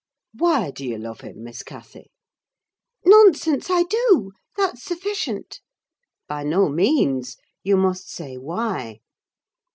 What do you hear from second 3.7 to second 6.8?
do—that's sufficient." "By no